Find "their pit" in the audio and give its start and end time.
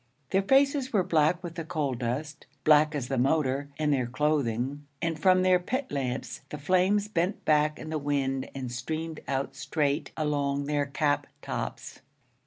5.43-5.91